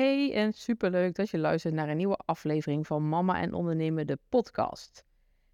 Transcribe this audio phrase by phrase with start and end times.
[0.00, 4.18] Hey en superleuk dat je luistert naar een nieuwe aflevering van Mama en Ondernemen, de
[4.28, 5.04] podcast.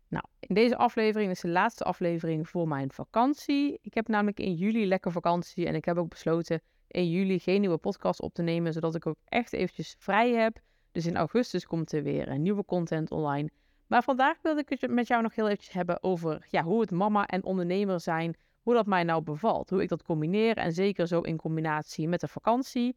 [0.08, 3.78] Nou, in deze aflevering is de laatste aflevering voor mijn vakantie.
[3.82, 7.60] Ik heb namelijk in juli lekker vakantie en ik heb ook besloten in juli geen
[7.60, 10.58] nieuwe podcast op te nemen, zodat ik ook echt eventjes vrij heb.
[10.92, 13.50] Dus in augustus komt er weer een nieuwe content online.
[13.86, 16.90] Maar vandaag wilde ik het met jou nog heel eventjes hebben over ja, hoe het
[16.90, 21.06] mama en ondernemer zijn, hoe dat mij nou bevalt, hoe ik dat combineer en zeker
[21.06, 22.96] zo in combinatie met de vakantie.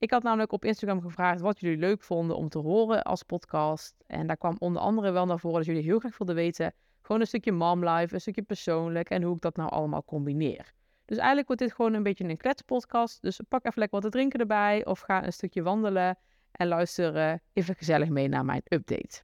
[0.00, 3.94] Ik had namelijk op Instagram gevraagd wat jullie leuk vonden om te horen als podcast.
[4.06, 6.74] En daar kwam onder andere wel naar voren dat jullie heel graag wilden weten.
[7.00, 10.72] Gewoon een stukje mom life, een stukje persoonlijk en hoe ik dat nou allemaal combineer.
[11.04, 13.22] Dus eigenlijk wordt dit gewoon een beetje een kletspodcast.
[13.22, 16.18] Dus pak even lekker wat te drinken erbij of ga een stukje wandelen
[16.52, 19.22] en luister even gezellig mee naar mijn update.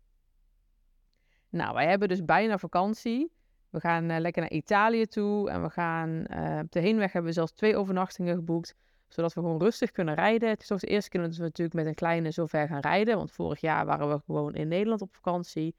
[1.48, 3.32] Nou, wij hebben dus bijna vakantie.
[3.70, 7.30] We gaan uh, lekker naar Italië toe en we gaan uh, op de heenweg hebben
[7.30, 8.74] we zelfs twee overnachtingen geboekt
[9.08, 10.48] zodat we gewoon rustig kunnen rijden.
[10.48, 12.80] Het is toch de eerste keer dat we natuurlijk met een kleine zo ver gaan
[12.80, 13.16] rijden.
[13.16, 15.74] Want vorig jaar waren we gewoon in Nederland op vakantie.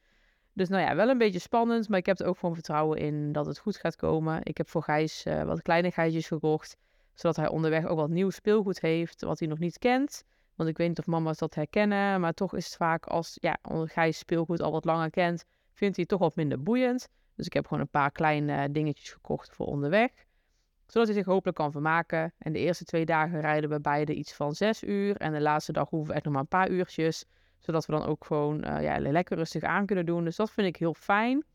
[0.53, 1.89] Dus nou ja, wel een beetje spannend.
[1.89, 4.39] Maar ik heb er ook gewoon vertrouwen in dat het goed gaat komen.
[4.43, 6.77] Ik heb voor Gijs uh, wat kleinigheidjes gekocht.
[7.13, 9.21] Zodat hij onderweg ook wat nieuw speelgoed heeft.
[9.21, 10.23] Wat hij nog niet kent.
[10.55, 12.21] Want ik weet niet of mama's dat herkennen.
[12.21, 15.45] Maar toch is het vaak als ja, Gijs speelgoed al wat langer kent.
[15.73, 17.07] Vindt hij het toch wat minder boeiend.
[17.35, 20.11] Dus ik heb gewoon een paar kleine dingetjes gekocht voor onderweg
[20.87, 22.33] zodat hij zich hopelijk kan vermaken.
[22.37, 25.17] En de eerste twee dagen rijden we beide iets van zes uur.
[25.17, 27.25] En de laatste dag hoeven we echt nog maar een paar uurtjes.
[27.59, 30.23] Zodat we dan ook gewoon uh, ja, lekker rustig aan kunnen doen.
[30.23, 31.45] Dus dat vind ik heel fijn.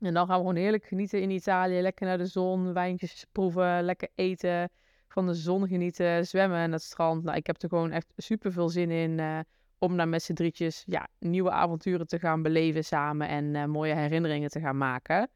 [0.00, 1.80] En dan gaan we gewoon heerlijk genieten in Italië.
[1.80, 4.70] Lekker naar de zon, wijntjes proeven, lekker eten.
[5.08, 7.22] Van de zon genieten, zwemmen aan het strand.
[7.22, 9.18] Nou, ik heb er gewoon echt super veel zin in.
[9.18, 9.38] Uh,
[9.78, 13.28] om naar met z'n drietjes ja, nieuwe avonturen te gaan beleven samen.
[13.28, 15.30] En uh, mooie herinneringen te gaan maken.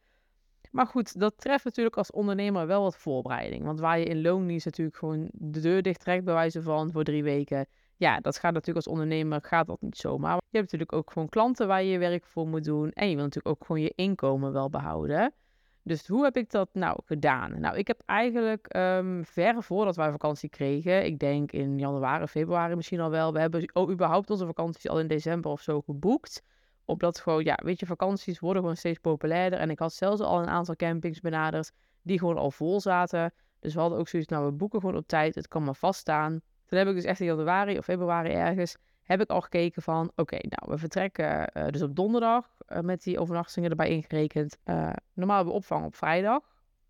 [0.77, 3.65] Maar goed, dat treft natuurlijk als ondernemer wel wat voorbereiding.
[3.65, 7.05] Want waar je in loondienst natuurlijk gewoon de deur dicht trekt, bij wijze van voor
[7.05, 7.67] drie weken.
[7.97, 10.35] Ja, dat gaat natuurlijk als ondernemer gaat dat niet zomaar.
[10.35, 12.91] Je hebt natuurlijk ook gewoon klanten waar je je werk voor moet doen.
[12.91, 15.35] En je wil natuurlijk ook gewoon je inkomen wel behouden.
[15.83, 17.61] Dus hoe heb ik dat nou gedaan?
[17.61, 22.75] Nou, ik heb eigenlijk um, ver voordat wij vakantie kregen, ik denk in januari, februari
[22.75, 26.42] misschien al wel, we hebben überhaupt onze vakanties al in december of zo geboekt
[26.86, 29.58] omdat gewoon, ja, weet je, vakanties worden gewoon steeds populairder.
[29.58, 33.33] En ik had zelfs al een aantal campings benaderd die gewoon al vol zaten.
[33.61, 35.35] Dus we hadden ook zoiets, nou, we boeken gewoon op tijd.
[35.35, 36.41] Het kan maar vaststaan.
[36.67, 40.13] Toen heb ik dus echt in januari of februari ergens, heb ik al gekeken van,
[40.17, 44.58] oké, nou, we vertrekken uh, dus op donderdag uh, met die overnachtingen erbij ingerekend.
[44.64, 46.41] Uh, normaal hebben we opvang op vrijdag.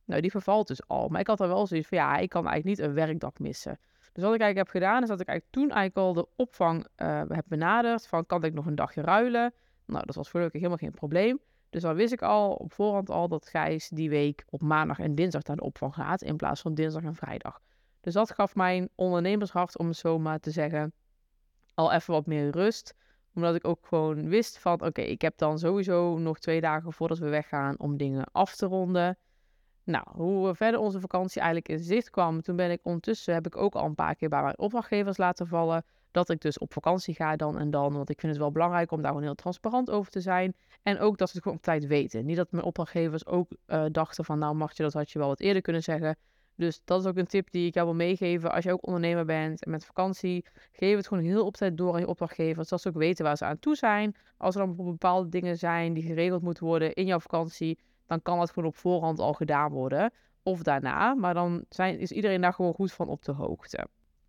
[0.05, 1.09] Nou, die vervalt dus al.
[1.09, 3.78] Maar ik had er wel zoiets van, ja, ik kan eigenlijk niet een werkdag missen.
[4.13, 6.87] Dus wat ik eigenlijk heb gedaan, is dat ik eigenlijk toen eigenlijk al de opvang
[7.28, 8.07] heb benaderd.
[8.07, 9.55] Van, kan ik nog een dagje ruilen?
[9.87, 11.41] Nou, dat was gelukkig helemaal geen probleem.
[11.71, 15.15] Dus dan wist ik al op voorhand al dat Gijs die week op maandag en
[15.15, 17.61] dinsdag naar de opvang gaat, in plaats van dinsdag en vrijdag.
[18.01, 20.93] Dus dat gaf mijn ondernemershart, om het zo maar te zeggen,
[21.75, 22.95] al even wat meer rust.
[23.35, 27.19] Omdat ik ook gewoon wist van, oké, ik heb dan sowieso nog twee dagen voordat
[27.19, 29.19] we weggaan om dingen af te ronden.
[29.85, 33.57] Nou, hoe verder onze vakantie eigenlijk in zicht kwam, toen ben ik ondertussen, heb ik
[33.57, 35.85] ook al een paar keer bij mijn opdrachtgevers laten vallen
[36.16, 37.93] dat ik dus op vakantie ga dan en dan.
[37.93, 40.54] Want ik vind het wel belangrijk om daar gewoon heel transparant over te zijn.
[40.82, 42.25] En ook dat ze het gewoon op tijd weten.
[42.25, 45.28] Niet dat mijn opdrachtgevers ook uh, dachten van nou mag je dat had je wel
[45.28, 46.16] wat eerder kunnen zeggen.
[46.54, 48.53] Dus dat is ook een tip die ik jou wil meegeven.
[48.53, 51.94] Als je ook ondernemer bent en met vakantie, geef het gewoon heel op tijd door
[51.94, 52.69] aan je opdrachtgevers.
[52.69, 54.16] Dat ze ook weten waar ze aan toe zijn.
[54.37, 58.38] Als er dan bepaalde dingen zijn die geregeld moeten worden in jouw vakantie, dan kan
[58.38, 60.12] dat gewoon op voorhand al gedaan worden.
[60.43, 61.15] Of daarna.
[61.15, 63.87] Maar dan zijn, is iedereen daar gewoon goed van op de hoogte.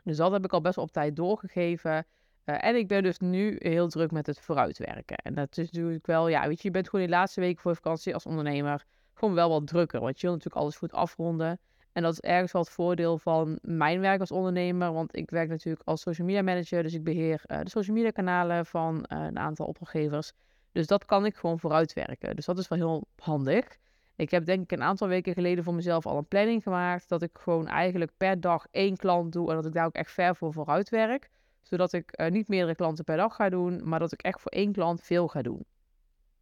[0.07, 2.05] Dus dat heb ik al best op tijd doorgegeven.
[2.45, 5.17] Uh, en ik ben dus nu heel druk met het vooruitwerken.
[5.17, 7.75] En dat is natuurlijk wel, ja, weet je, je bent gewoon die laatste weken voor
[7.75, 9.99] vakantie als ondernemer gewoon wel wat drukker.
[9.99, 11.59] Want je wil natuurlijk alles goed afronden.
[11.91, 14.93] En dat is ergens wel het voordeel van mijn werk als ondernemer.
[14.93, 16.83] Want ik werk natuurlijk als social media manager.
[16.83, 20.31] Dus ik beheer uh, de social media kanalen van uh, een aantal opdrachtgevers.
[20.71, 22.35] Dus dat kan ik gewoon vooruitwerken.
[22.35, 23.77] Dus dat is wel heel handig.
[24.17, 27.09] Ik heb denk ik een aantal weken geleden voor mezelf al een planning gemaakt.
[27.09, 29.49] Dat ik gewoon eigenlijk per dag één klant doe.
[29.49, 31.29] En dat ik daar ook echt ver voor vooruit werk.
[31.61, 33.89] Zodat ik uh, niet meerdere klanten per dag ga doen.
[33.89, 35.65] Maar dat ik echt voor één klant veel ga doen.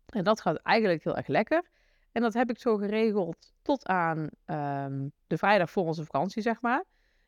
[0.05, 1.63] En dat gaat eigenlijk heel erg lekker.
[2.11, 6.61] En dat heb ik zo geregeld tot aan um, de vrijdag voor onze vakantie, zeg
[6.61, 6.83] maar.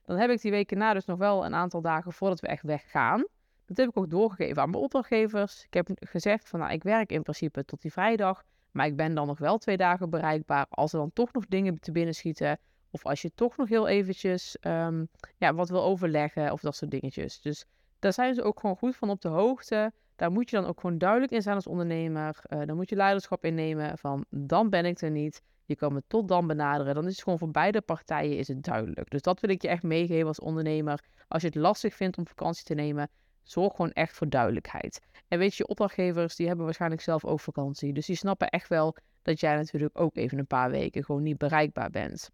[0.06, 2.64] Dan heb ik die weken na dus nog wel een aantal dagen voordat we echt
[2.64, 3.26] weggaan.
[3.66, 5.64] Dat heb ik ook doorgegeven aan mijn opdrachtgevers.
[5.64, 8.44] Ik heb gezegd van nou, ik werk in principe tot die vrijdag.
[8.72, 11.80] Maar ik ben dan nog wel twee dagen bereikbaar als er dan toch nog dingen
[11.80, 12.60] te binnen schieten.
[12.92, 16.92] Of als je toch nog heel eventjes um, ja, wat wil overleggen of dat soort
[16.92, 17.42] dingetjes.
[17.42, 17.66] Dus
[18.00, 19.92] daar zijn ze ook gewoon goed van op de hoogte.
[20.16, 22.40] Daar moet je dan ook gewoon duidelijk in zijn als ondernemer.
[22.50, 25.42] Uh, dan moet je leiderschap innemen van dan ben ik er niet.
[25.66, 26.96] Je kan me tot dan benaderen.
[26.96, 29.10] Dan is het gewoon voor beide partijen is het duidelijk.
[29.10, 31.04] Dus dat wil ik je echt meegeven als ondernemer.
[31.28, 33.10] Als je het lastig vindt om vakantie te nemen,
[33.50, 35.02] zorg gewoon echt voor duidelijkheid.
[35.28, 37.94] En weet je, opdrachtgevers die hebben waarschijnlijk zelf ook vakantie.
[37.94, 41.38] Dus die snappen echt wel dat jij natuurlijk ook even een paar weken gewoon niet
[41.38, 42.30] bereikbaar bent.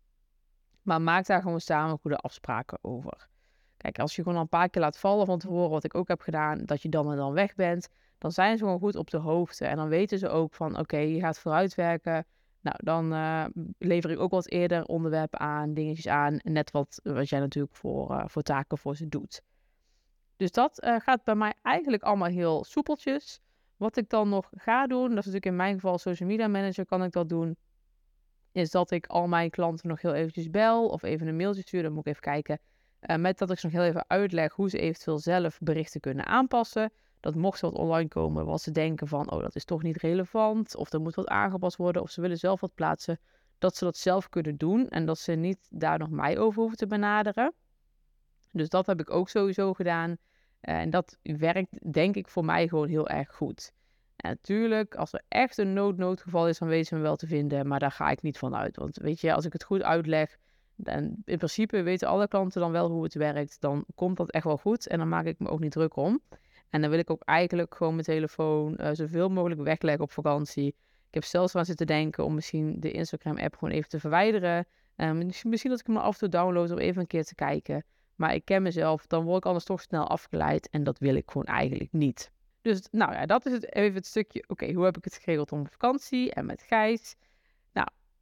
[0.81, 3.27] Maar maak daar gewoon samen goede afspraken over.
[3.77, 6.21] Kijk, als je gewoon een paar keer laat vallen van tevoren, wat ik ook heb
[6.21, 9.17] gedaan, dat je dan en dan weg bent, dan zijn ze gewoon goed op de
[9.17, 9.65] hoogte.
[9.65, 12.25] En dan weten ze ook van, oké, je gaat vooruitwerken.
[12.61, 13.45] Nou, dan uh,
[13.77, 16.39] lever ik ook wat eerder onderwerpen aan, dingetjes aan.
[16.43, 19.41] Net wat, wat jij natuurlijk voor, uh, voor taken voor ze doet.
[20.43, 23.39] Dus dat uh, gaat bij mij eigenlijk allemaal heel soepeltjes.
[23.77, 26.85] Wat ik dan nog ga doen, dat is natuurlijk in mijn geval social media manager,
[26.85, 27.57] kan ik dat doen.
[28.51, 31.83] Is dat ik al mijn klanten nog heel eventjes bel of even een mailtje stuur.
[31.83, 32.59] Dan moet ik even kijken.
[33.21, 36.91] met dat ik ze nog heel even uitleg hoe ze eventueel zelf berichten kunnen aanpassen
[37.19, 39.97] dat mocht er wat online komen wat ze denken van, oh dat is toch niet
[39.97, 43.19] relevant, of er moet wat aangepast worden, of ze willen zelf wat plaatsen,
[43.57, 46.77] dat ze dat zelf kunnen doen en dat ze niet daar nog mij over hoeven
[46.77, 47.53] te benaderen.
[48.53, 50.17] Dus dat heb ik ook sowieso gedaan.
[50.63, 53.71] En dat werkt denk ik voor mij gewoon heel erg goed.
[54.15, 57.67] En natuurlijk, als er echt een nood-noodgeval is, dan weten ze me wel te vinden.
[57.67, 58.75] Maar daar ga ik niet van uit.
[58.75, 60.37] Want weet je, als ik het goed uitleg,
[60.75, 63.61] dan in principe weten alle klanten dan wel hoe het werkt.
[63.61, 64.87] Dan komt dat echt wel goed.
[64.87, 66.21] En dan maak ik me ook niet druk om.
[66.69, 70.67] En dan wil ik ook eigenlijk gewoon mijn telefoon uh, zoveel mogelijk wegleggen op vakantie.
[71.07, 74.65] Ik heb zelfs aan zitten denken om misschien de Instagram-app gewoon even te verwijderen.
[74.97, 77.83] Uh, misschien dat ik hem af en toe download om even een keer te kijken.
[78.23, 80.69] Maar ik ken mezelf, dan word ik anders toch snel afgeleid.
[80.69, 82.31] En dat wil ik gewoon eigenlijk niet.
[82.61, 84.43] Dus nou ja, dat is het, even het stukje.
[84.47, 87.15] Oké, hoe heb ik het geregeld om vakantie en met Gijs?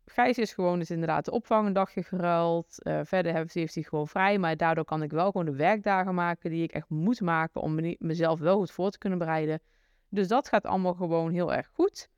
[0.05, 2.75] Gijs is gewoon dus inderdaad de opvang een dagje geruild.
[2.77, 4.37] Uh, verder heeft, hij gewoon vrij.
[4.37, 7.75] Maar daardoor kan ik wel gewoon de werkdagen maken die ik echt moet maken om
[7.75, 9.61] me, mezelf wel goed voor te kunnen bereiden.
[10.09, 12.09] Dus dat gaat allemaal gewoon heel erg goed.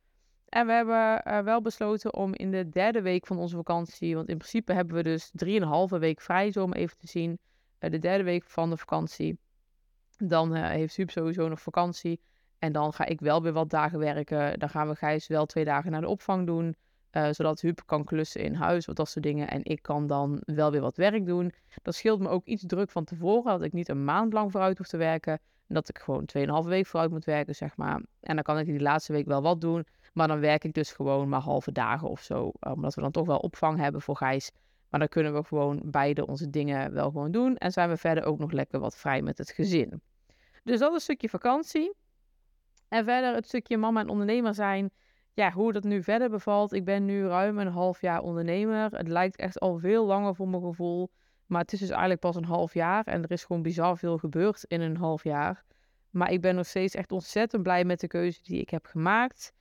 [0.50, 4.30] En we hebben uh, wel besloten om in de derde week van onze vakantie, want
[4.30, 7.40] in principe hebben we dus drieënhalve week vrij, zo om even te zien.
[7.84, 9.38] Uh, de derde week van de vakantie.
[10.18, 12.22] Dan heeft Huub sowieso nog vakantie.
[12.60, 14.60] En dan ga ik wel weer wat dagen werken.
[14.60, 16.76] Dan gaan we Gijs wel twee dagen naar de opvang doen.
[17.12, 19.50] Uh, zodat Huub kan klussen in huis, wat dat soort dingen.
[19.50, 21.54] En ik kan dan wel weer wat werk doen.
[21.82, 23.52] Dat scheelt me ook iets druk van tevoren.
[23.52, 25.34] Dat ik niet een maand lang vooruit hoef te werken.
[25.68, 26.30] En dat ik gewoon
[26.64, 28.02] 2,5 week vooruit moet werken, zeg maar.
[28.20, 29.86] En dan kan ik die laatste week wel wat doen.
[30.14, 32.52] Maar dan werk ik dus gewoon maar halve dagen of zo.
[32.60, 34.52] Omdat we dan toch wel opvang hebben voor Gijs.
[34.94, 37.58] Maar dan kunnen we gewoon beide onze dingen wel gewoon doen.
[37.58, 40.02] En zijn we verder ook nog lekker wat vrij met het gezin.
[40.64, 41.94] Dus dat is een stukje vakantie.
[42.88, 44.92] En verder het stukje mama en ondernemer zijn
[45.34, 46.74] ja, hoe dat nu verder bevalt.
[46.74, 48.92] Ik ben nu ruim een half jaar ondernemer.
[48.92, 51.12] Het lijkt echt al veel langer voor mijn gevoel.
[51.46, 53.06] Maar het is dus eigenlijk pas een half jaar.
[53.06, 55.64] En er is gewoon bizar veel gebeurd in een half jaar.
[56.10, 59.54] Maar ik ben nog steeds echt ontzettend blij met de keuze die ik heb gemaakt.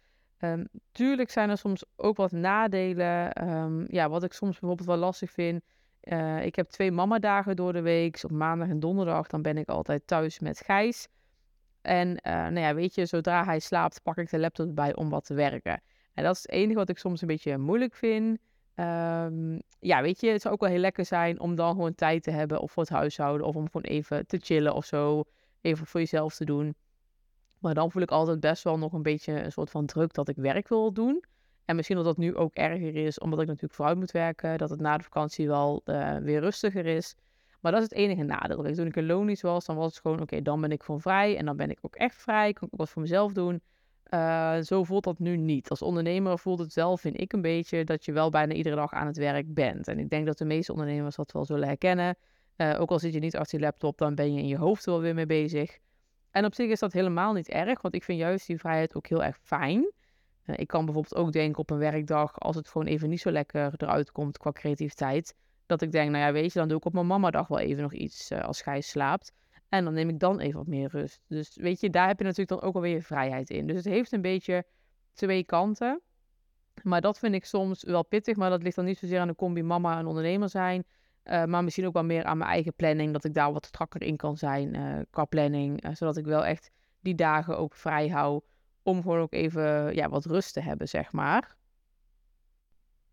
[0.45, 3.33] Um, tuurlijk zijn er soms ook wat nadelen.
[3.33, 5.63] Ehm, ja, wat ik soms bijvoorbeeld wel lastig vind.
[6.03, 8.13] Uh, ik heb twee mamadagen door de week.
[8.13, 11.09] Dus op maandag en donderdag dan ben ik altijd thuis met Gijs.
[11.83, 15.09] En uh, nou ja, weet je, zodra hij slaapt, pak ik de laptop erbij om
[15.09, 15.83] wat te werken.
[16.15, 18.39] En dat is het enige wat ik soms een beetje moeilijk vind.
[18.75, 22.23] Um, ja, weet je, het zou ook wel heel lekker zijn om dan gewoon tijd
[22.23, 25.25] te hebben of voor het huishouden of om gewoon even te chillen of zo.
[25.61, 26.75] Even voor jezelf te doen.
[27.63, 30.29] Maar dan voel ik altijd best wel nog een beetje een soort van druk dat
[30.29, 31.25] ik werk wil doen.
[31.65, 34.59] En misschien dat dat nu ook erger is, omdat ik natuurlijk vooruit moet werken.
[34.59, 37.15] Dat het na de vakantie wel uh, weer rustiger is.
[37.61, 38.75] Maar dat is het enige nadeel.
[38.75, 41.37] toen ik in loondienst was, dan was het gewoon, oké, dan ben ik van vrij.
[41.37, 42.53] En dan ben ik ook echt vrij.
[42.53, 43.63] Kan ik ook wat voor mezelf doen.
[44.15, 45.71] Uh, zo voelt dat nu niet.
[45.71, 48.93] Als ondernemer voelt het zelf, vind ik een beetje, dat je wel bijna iedere dag
[48.93, 49.89] aan het werk bent.
[49.89, 52.17] En ik denk dat de meeste ondernemers dat wel zullen herkennen.
[52.57, 54.85] Uh, ook al zit je niet achter je laptop, dan ben je in je hoofd
[54.85, 55.79] wel weer mee bezig.
[56.33, 59.07] En op zich is dat helemaal niet erg, want ik vind juist die vrijheid ook
[59.07, 59.93] heel erg fijn.
[60.47, 63.31] Uh, ik kan bijvoorbeeld ook denken op een werkdag, als het gewoon even niet zo
[63.31, 65.35] lekker eruit komt qua creativiteit,
[65.67, 67.83] dat ik denk, nou ja, weet je, dan doe ik op mijn mamadag wel even
[67.83, 69.33] nog iets uh, als Gijs slaapt.
[69.69, 71.21] En dan neem ik dan even wat meer rust.
[71.29, 73.67] Dus weet je, daar heb je natuurlijk dan ook alweer vrijheid in.
[73.67, 74.65] Dus het heeft een beetje
[75.13, 76.01] twee kanten.
[76.83, 78.37] Maar dat vind ik soms wel pittig.
[78.37, 80.85] Maar dat ligt dan niet zozeer aan de combi mama en ondernemer zijn.
[81.25, 83.13] Uh, maar misschien ook wel meer aan mijn eigen planning.
[83.13, 85.85] Dat ik daar wat strakker in kan zijn uh, qua planning.
[85.93, 88.41] zodat ik wel echt die dagen ook vrij hou.
[88.83, 91.57] Om gewoon ook even ja, wat rust te hebben, zeg maar.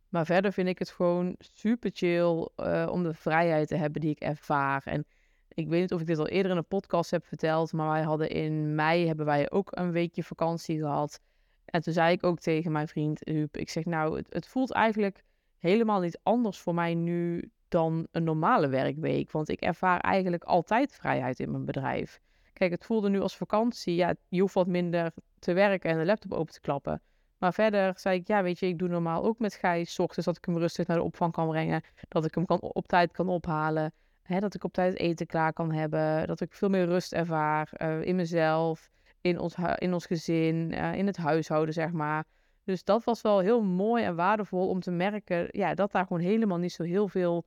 [0.10, 2.48] Maar verder vind ik het gewoon super chill
[2.88, 4.82] om de vrijheid te hebben die ik ervaar.
[4.86, 5.06] En
[5.50, 8.01] ik weet niet of ik dit al eerder in een podcast heb verteld, maar wij
[8.01, 11.20] hadden in mei hebben wij ook een weekje vakantie gehad.
[11.66, 15.24] En toen zei ik ook tegen mijn vriend Huub, ik zeg nou, het voelt eigenlijk
[15.58, 19.32] helemaal niet anders voor mij nu dan een normale werkweek.
[19.32, 22.20] Want ik ervaar eigenlijk altijd vrijheid in mijn bedrijf.
[22.54, 23.96] Kijk, het voelde nu als vakantie.
[23.96, 27.02] Ja, je hoeft wat minder te werken en de laptop open te klappen.
[27.38, 30.00] Maar verder zei ik, ja, weet je, ik doe normaal ook met Gijs.
[30.00, 31.82] Ochtends dat ik hem rustig naar de opvang kan brengen.
[32.08, 33.94] Dat ik hem kan, op tijd kan ophalen.
[34.22, 36.28] Hè, dat ik op tijd eten klaar kan hebben.
[36.28, 38.90] Dat ik veel meer rust ervaar uh, in mezelf,
[39.22, 42.26] in ons, in ons gezin, uh, in het huishouden, zeg maar.
[42.64, 46.22] Dus dat was wel heel mooi en waardevol om te merken ja, dat daar gewoon
[46.22, 47.46] helemaal niet zo heel veel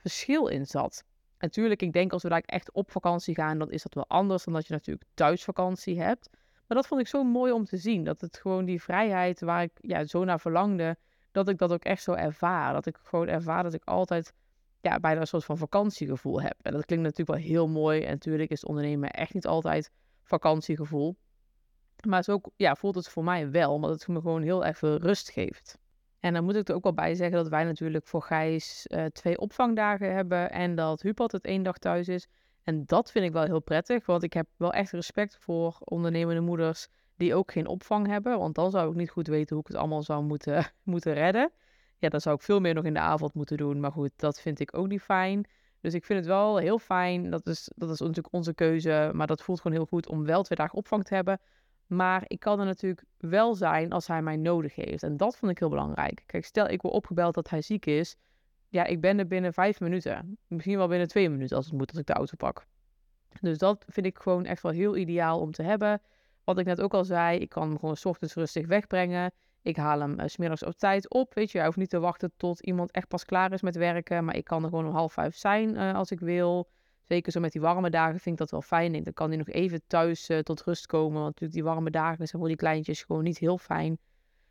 [0.00, 1.04] verschil in zat.
[1.38, 4.44] Natuurlijk, ik denk als we daar echt op vakantie gaan, dan is dat wel anders
[4.44, 6.28] dan dat je natuurlijk thuisvakantie hebt.
[6.66, 8.04] Maar dat vond ik zo mooi om te zien.
[8.04, 10.96] Dat het gewoon die vrijheid waar ik ja, zo naar verlangde,
[11.30, 12.72] dat ik dat ook echt zo ervaar.
[12.72, 14.32] Dat ik gewoon ervaar dat ik altijd
[14.80, 16.54] ja, bijna een soort van vakantiegevoel heb.
[16.62, 18.02] En dat klinkt natuurlijk wel heel mooi.
[18.02, 19.90] En natuurlijk is ondernemen echt niet altijd
[20.22, 21.16] vakantiegevoel.
[22.06, 25.30] Maar zo ja, voelt het voor mij wel, omdat het me gewoon heel veel rust
[25.30, 25.78] geeft.
[26.20, 29.04] En dan moet ik er ook wel bij zeggen dat wij natuurlijk voor Gijs uh,
[29.04, 32.26] twee opvangdagen hebben en dat Huub altijd één dag thuis is.
[32.62, 36.40] En dat vind ik wel heel prettig, want ik heb wel echt respect voor ondernemende
[36.40, 38.38] moeders die ook geen opvang hebben.
[38.38, 41.50] Want dan zou ik niet goed weten hoe ik het allemaal zou moeten, moeten redden.
[41.98, 43.80] Ja, dan zou ik veel meer nog in de avond moeten doen.
[43.80, 45.46] Maar goed, dat vind ik ook niet fijn.
[45.80, 47.30] Dus ik vind het wel heel fijn.
[47.30, 49.10] Dat is, dat is natuurlijk onze keuze.
[49.14, 51.40] Maar dat voelt gewoon heel goed om wel twee dagen opvang te hebben.
[51.90, 55.02] Maar ik kan er natuurlijk wel zijn als hij mij nodig heeft.
[55.02, 56.22] En dat vond ik heel belangrijk.
[56.26, 58.16] Kijk, stel ik word opgebeld dat hij ziek is.
[58.68, 60.38] Ja, ik ben er binnen vijf minuten.
[60.46, 62.66] Misschien wel binnen twee minuten als het moet, als ik de auto pak.
[63.40, 66.02] Dus dat vind ik gewoon echt wel heel ideaal om te hebben.
[66.44, 69.32] Wat ik net ook al zei, ik kan hem gewoon s ochtends rustig wegbrengen.
[69.62, 71.34] Ik haal hem uh, smiddags op tijd op.
[71.34, 74.24] Weet je, hij hoeft niet te wachten tot iemand echt pas klaar is met werken.
[74.24, 76.70] Maar ik kan er gewoon om half vijf zijn uh, als ik wil.
[77.10, 78.92] Zeker zo met die warme dagen vind ik dat wel fijn.
[78.92, 81.12] Dan kan hij nog even thuis uh, tot rust komen.
[81.12, 83.98] Want natuurlijk die warme dagen zijn voor die kleintjes gewoon niet heel fijn.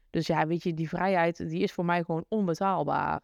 [0.10, 3.22] Dus ja, weet je, die vrijheid die is voor mij gewoon onbetaalbaar.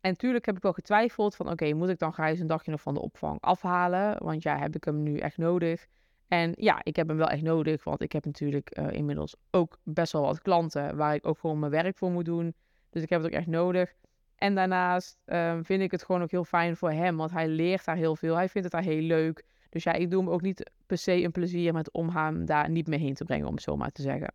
[0.00, 2.80] En natuurlijk heb ik wel getwijfeld van oké, moet ik dan Gijs een dagje nog
[2.80, 4.24] van de opvang afhalen?
[4.24, 5.86] Want ja, heb ik hem nu echt nodig?
[6.28, 9.78] En ja, ik heb hem wel echt nodig, want ik heb natuurlijk uh, inmiddels ook
[9.82, 12.54] best wel wat klanten waar ik ook gewoon mijn werk voor moet doen.
[12.90, 13.94] Dus ik heb het ook echt nodig.
[14.40, 17.84] En daarnaast um, vind ik het gewoon ook heel fijn voor hem, want hij leert
[17.84, 18.34] daar heel veel.
[18.34, 19.44] Hij vindt het daar heel leuk.
[19.68, 22.70] Dus ja, ik doe hem ook niet per se een plezier met om hem daar
[22.70, 24.34] niet mee heen te brengen, om het zo maar te zeggen.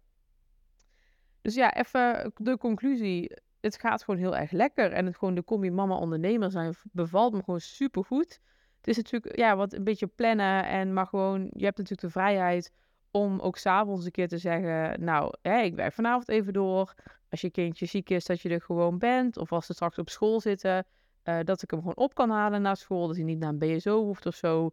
[1.41, 3.31] Dus ja, even de conclusie.
[3.61, 4.91] Het gaat gewoon heel erg lekker.
[4.91, 8.39] En het gewoon de combi mama ondernemer zijn bevalt me gewoon super goed.
[8.77, 10.65] Het is natuurlijk ja, wat een beetje plannen.
[10.65, 12.73] En maar gewoon, je hebt natuurlijk de vrijheid
[13.15, 16.93] om ook s'avonds een keer te zeggen, nou, ik werk vanavond even door.
[17.29, 19.37] Als je kindje ziek is, dat je er gewoon bent.
[19.37, 20.85] Of als ze straks op school zitten,
[21.23, 23.07] uh, dat ik hem gewoon op kan halen na school.
[23.07, 24.71] Dat hij niet naar een BSO hoeft of zo.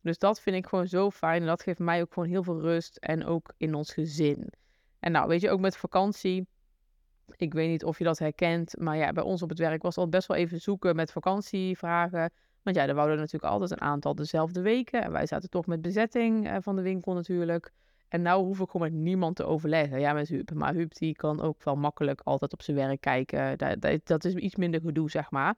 [0.00, 1.40] Dus dat vind ik gewoon zo fijn.
[1.40, 2.96] En dat geeft mij ook gewoon heel veel rust.
[2.96, 4.52] En ook in ons gezin.
[4.98, 6.46] En nou, weet je, ook met vakantie.
[7.36, 8.78] Ik weet niet of je dat herkent.
[8.78, 12.30] Maar ja, bij ons op het werk was al best wel even zoeken met vakantievragen.
[12.66, 15.02] Want ja, er wouden natuurlijk altijd een aantal dezelfde weken.
[15.02, 17.72] En wij zaten toch met bezetting uh, van de winkel natuurlijk.
[18.08, 20.00] En nou hoef ik gewoon met niemand te overleggen.
[20.00, 20.50] Ja, met Huub.
[20.54, 23.58] Maar Huub die kan ook wel makkelijk altijd op zijn werk kijken.
[23.58, 25.54] Dat, dat, is iets minder gedoe, zeg maar.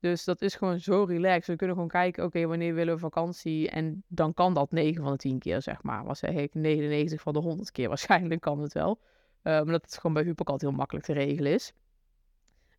[0.00, 1.46] Dus dat is gewoon zo relaxed.
[1.46, 3.70] We kunnen gewoon kijken, oké, wanneer willen we vakantie?
[3.70, 6.04] En dan kan dat 9 van de 10 keer, zeg maar.
[6.04, 7.88] Was zeg ik 99 van de 100 keer.
[7.94, 8.98] Waarschijnlijk kan het wel.
[9.00, 9.04] Uh,
[9.42, 11.72] maar dat het gewoon bij Huub ook altijd heel makkelijk te regelen is.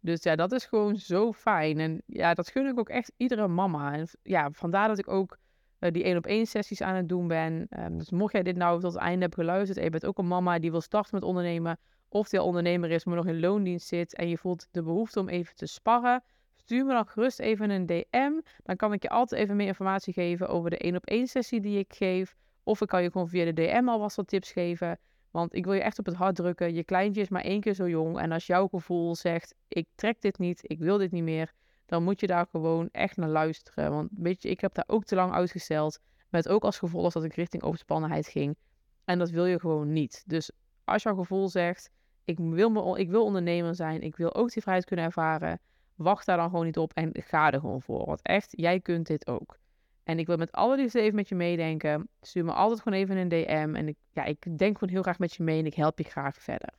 [0.04, 1.80] Dus ja, dat is gewoon zo fijn.
[1.80, 3.94] En ja, dat gun ik ook echt iedere mama.
[3.94, 5.38] En ja, vandaar dat ik ook
[5.80, 7.68] uh, die één op één sessies aan het doen ben.
[7.80, 10.18] Um, dus mocht jij dit nou tot het einde hebben geluisterd en je bent ook
[10.18, 11.80] een mama die wil starten met ondernemen,
[12.10, 15.20] of die al ondernemer is, maar nog in loondienst zit en je voelt de behoefte
[15.20, 16.24] om even te sparren,
[16.56, 18.32] stuur me dan gerust even een DM.
[18.64, 21.62] Dan kan ik je altijd even meer informatie geven over de één op één sessie
[21.62, 22.36] die ik geef.
[22.64, 25.00] Of ik kan je gewoon via de DM alvast wat tips geven.
[25.34, 26.74] Want ik wil je echt op het hart drukken.
[26.74, 28.20] Je kleintje is maar één keer zo jong.
[28.20, 31.54] En als jouw gevoel zegt: ik trek dit niet, ik wil dit niet meer
[31.94, 33.92] dan moet je daar gewoon echt naar luisteren.
[33.92, 36.00] Want weet je, ik heb daar ook te lang uitgesteld.
[36.30, 38.58] Met ook als gevolg dat ik richting overspannenheid ging.
[39.06, 40.24] En dat wil je gewoon niet.
[40.26, 40.52] Dus
[40.84, 41.90] als jouw gevoel zegt,
[42.24, 45.60] ik wil, me, ik wil ondernemer zijn, ik wil ook die vrijheid kunnen ervaren,
[45.96, 48.06] wacht daar dan gewoon niet op en ga er gewoon voor.
[48.06, 49.58] Want echt, jij kunt dit ook.
[50.04, 52.10] En ik wil met alle liefde even met je meedenken.
[52.22, 53.76] Stuur me altijd gewoon even een DM.
[53.76, 56.04] En ik, ja, ik denk gewoon heel graag met je mee en ik help je
[56.04, 56.70] graag verder.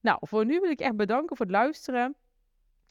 [0.00, 2.16] Nou, voor nu wil ik echt bedanken voor het luisteren.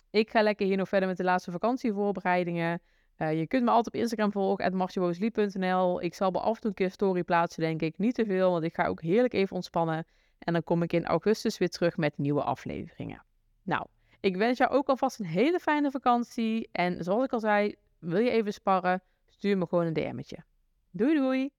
[0.10, 2.82] Ik ga lekker hier nog verder met de laatste vakantievoorbereidingen.
[3.18, 6.02] Uh, je kunt me altijd op Instagram volgen, martjeboosliep.nl.
[6.02, 7.98] Ik zal af en toe een keer story plaatsen, denk ik.
[7.98, 10.06] Niet te veel, want ik ga ook heerlijk even ontspannen.
[10.40, 13.24] En dan kom ik in augustus weer terug met nieuwe afleveringen.
[13.64, 13.86] Nou,
[14.20, 16.70] ik wens jou ook alvast een hele fijne vakantie.
[16.72, 19.02] En zoals ik al zei, wil je even sparren?
[19.44, 20.38] Stuur me gewoon een DM'tje.
[20.92, 21.52] Doei doei!